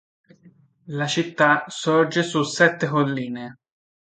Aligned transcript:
La 0.87 1.05
città 1.05 1.63
sorge 1.67 2.23
su 2.23 2.41
sette 2.41 2.87
colline. 2.87 3.59